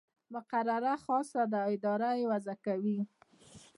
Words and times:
مقرره 0.33 0.95
خاصه 1.05 1.43
ده 1.51 1.59
او 1.65 1.69
اداره 1.75 2.09
یې 2.19 2.25
وضع 2.31 2.55
کوي. 2.65 2.99